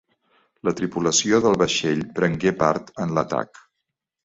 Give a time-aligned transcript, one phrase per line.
[0.67, 3.65] La tripulació del vaixell prengué part en l'atac.